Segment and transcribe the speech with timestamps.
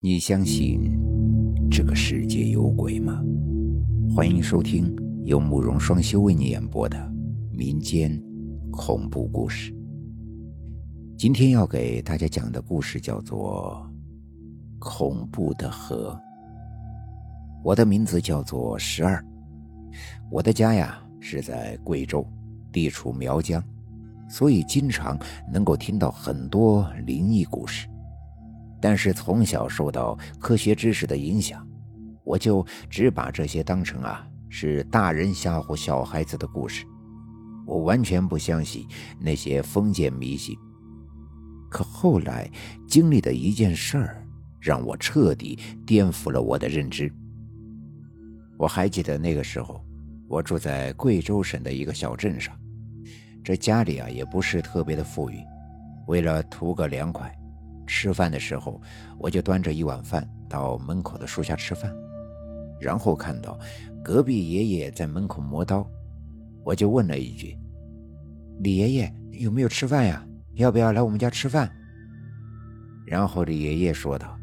[0.00, 0.96] 你相信
[1.68, 3.20] 这个世界有鬼吗？
[4.14, 7.12] 欢迎收听由慕容双修为你演播的
[7.50, 8.16] 民间
[8.70, 9.74] 恐怖故事。
[11.16, 13.84] 今天要给大家讲的故事叫做
[14.78, 16.12] 《恐怖的河》。
[17.64, 19.20] 我的名字叫做十二，
[20.30, 22.24] 我的家呀是在贵州，
[22.70, 23.60] 地处苗疆，
[24.30, 25.18] 所以经常
[25.52, 27.88] 能够听到很多灵异故事。
[28.80, 31.66] 但是从小受到科学知识的影响，
[32.24, 36.84] 我就只把这些当成啊是大人吓唬小孩子的故事，
[37.66, 38.86] 我完全不相信
[39.18, 40.56] 那些封建迷信。
[41.70, 42.50] 可后来
[42.86, 44.26] 经历的一件事儿，
[44.60, 47.12] 让我彻底颠覆了我的认知。
[48.56, 49.84] 我还记得那个时候，
[50.28, 52.56] 我住在贵州省的一个小镇上，
[53.44, 55.38] 这家里啊也不是特别的富裕，
[56.06, 57.32] 为了图个凉快。
[57.88, 58.80] 吃饭的时候，
[59.18, 61.92] 我就端着一碗饭到门口的树下吃饭，
[62.78, 63.58] 然后看到
[64.04, 65.84] 隔壁爷爷在门口磨刀，
[66.62, 67.58] 我就问了一句
[68.60, 70.24] ：“李爷爷有没有吃饭呀？
[70.54, 71.68] 要不要来我们家吃饭？”
[73.06, 74.38] 然后李爷爷说道：“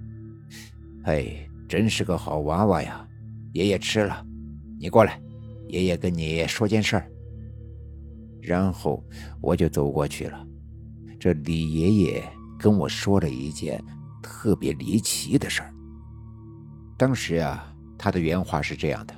[1.06, 3.08] 嘿，真是个好娃娃呀！
[3.54, 4.26] 爷爷吃了，
[4.80, 5.22] 你过来，
[5.68, 7.08] 爷爷跟你说件事儿。”
[8.42, 9.04] 然后
[9.40, 10.46] 我就走过去了，
[11.20, 12.35] 这李爷爷。
[12.58, 13.84] 跟我说了一件
[14.22, 15.74] 特别离奇的事儿。
[16.98, 19.14] 当时啊，他的原话是这样的：“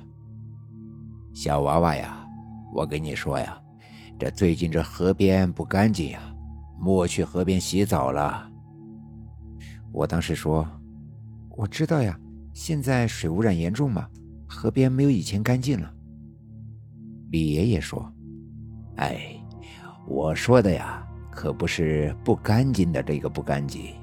[1.32, 2.26] 小娃娃呀，
[2.74, 3.58] 我跟你说呀，
[4.18, 6.20] 这最近这河边不干净呀，
[6.78, 8.50] 莫去河边洗澡了。”
[9.92, 10.68] 我当时说
[11.56, 12.18] ：“我知道呀，
[12.52, 14.08] 现在水污染严重嘛，
[14.46, 15.94] 河边没有以前干净了。”
[17.30, 18.12] 李爷爷说
[18.96, 19.40] ：“哎，
[20.06, 21.04] 我说的呀。”
[21.38, 23.94] 可不是不干净的这个不干净，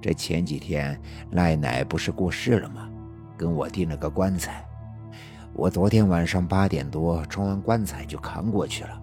[0.00, 0.98] 这前几天
[1.32, 2.88] 赖奶不是过世了吗？
[3.36, 4.64] 跟我订了个棺材，
[5.52, 9.02] 我昨天晚上八点多装完棺材就扛过去了。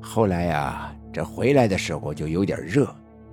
[0.00, 2.88] 后来呀，这回来的时候就有点热，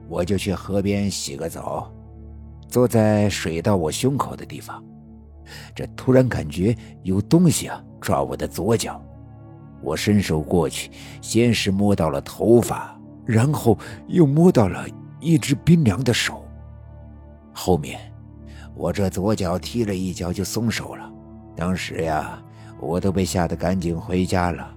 [0.07, 1.93] 我就去河边洗个澡，
[2.67, 4.83] 坐在水到我胸口的地方，
[5.75, 8.99] 这突然感觉有东西啊抓我的左脚。
[9.81, 10.91] 我伸手过去，
[11.21, 14.85] 先是摸到了头发，然后又摸到了
[15.19, 16.45] 一只冰凉的手。
[17.53, 17.99] 后面，
[18.75, 21.11] 我这左脚踢了一脚就松手了。
[21.55, 22.41] 当时呀，
[22.79, 24.75] 我都被吓得赶紧回家了。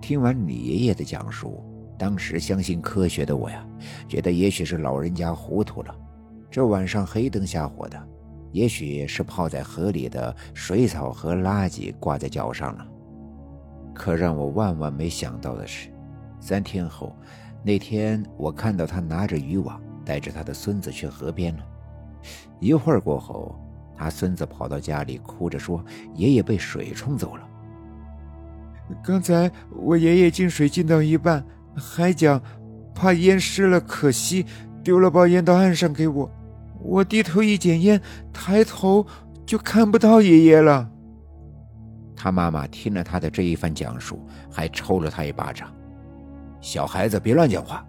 [0.00, 1.62] 听完李爷爷的讲述，
[1.98, 3.62] 当时相信科学的我呀，
[4.08, 5.94] 觉得也许是老人家糊涂了。
[6.50, 8.08] 这晚上黑灯瞎火的，
[8.52, 12.86] 也许是泡在河里的水草和垃圾挂在脚上了。
[14.00, 15.90] 可让我万万没想到的是，
[16.40, 17.14] 三天后，
[17.62, 21.62] 那天我看到他拿着渔网，带着他的孙子去河边了。
[22.60, 23.54] 一会儿过后，
[23.94, 25.84] 他孙子跑到家里，哭着说
[26.16, 27.46] ：“爷爷被水冲走了。”
[29.04, 31.44] 刚才我爷爷进水进到一半，
[31.74, 32.40] 还讲
[32.94, 34.46] 怕淹湿了可惜，
[34.82, 36.30] 丢了包烟到岸上给我。
[36.82, 38.00] 我低头一捡烟，
[38.32, 39.06] 抬头
[39.44, 40.90] 就看不到爷爷了。
[42.22, 44.20] 他妈妈听了他的这一番讲述，
[44.52, 45.74] 还抽了他一巴掌。
[46.60, 47.82] 小孩子别乱讲话，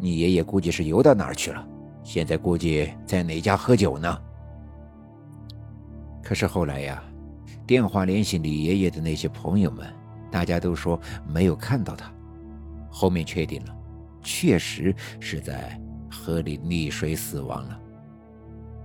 [0.00, 1.62] 你爷爷估计是游到哪儿去了，
[2.02, 4.18] 现在估计在哪家喝酒呢？
[6.22, 7.04] 可是后来呀，
[7.66, 9.86] 电话联系李爷爷的那些朋友们，
[10.30, 10.98] 大家都说
[11.28, 12.10] 没有看到他。
[12.88, 13.76] 后面确定了，
[14.22, 15.78] 确实是在
[16.10, 17.78] 河里溺水死亡了。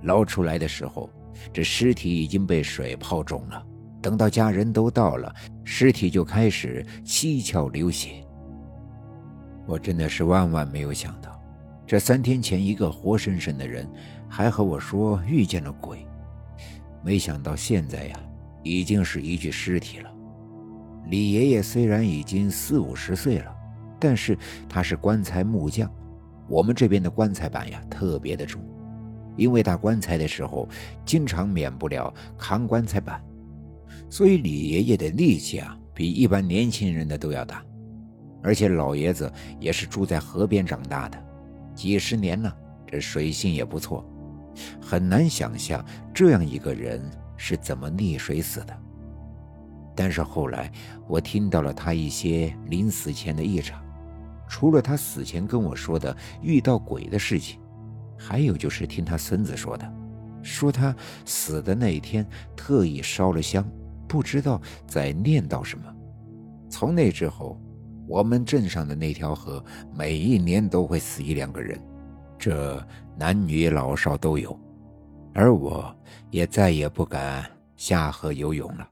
[0.03, 1.09] 捞出来的时候，
[1.53, 3.67] 这尸体已经被水泡肿了。
[4.01, 8.25] 等到家人都到了，尸体就开始七窍流血。
[9.67, 11.39] 我真的是万万没有想到，
[11.85, 13.87] 这三天前一个活生生的人，
[14.27, 16.05] 还和我说遇见了鬼，
[17.03, 18.19] 没想到现在呀，
[18.63, 20.11] 已经是一具尸体了。
[21.07, 23.55] 李爷爷虽然已经四五十岁了，
[23.99, 24.37] 但是
[24.67, 25.89] 他是棺材木匠，
[26.47, 28.61] 我们这边的棺材板呀特别的重，
[29.37, 30.67] 因为打棺材的时候，
[31.05, 33.21] 经常免不了扛棺材板。
[34.11, 37.63] 所以李爷爷的力气啊，比一般年轻人的都要大，
[38.43, 41.17] 而且老爷子也是住在河边长大的，
[41.73, 42.53] 几十年了，
[42.85, 44.05] 这水性也不错，
[44.81, 47.01] 很难想象这样一个人
[47.37, 48.77] 是怎么溺水死的。
[49.95, 50.69] 但是后来
[51.07, 53.81] 我听到了他一些临死前的异常，
[54.45, 57.61] 除了他死前跟我说的遇到鬼的事情，
[58.17, 59.89] 还有就是听他孙子说的，
[60.43, 60.93] 说他
[61.25, 62.27] 死的那一天
[62.57, 63.65] 特意烧了香。
[64.11, 65.85] 不知道在念叨什么。
[66.69, 67.57] 从那之后，
[68.09, 69.63] 我们镇上的那条河
[69.95, 71.81] 每一年都会死一两个人，
[72.37, 72.85] 这
[73.17, 74.59] 男女老少都有，
[75.33, 75.95] 而我
[76.29, 78.85] 也再也不敢下河游泳了。